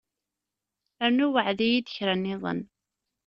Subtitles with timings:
[1.09, 2.59] Rnu weεεed-iyi-d kra nniḍen.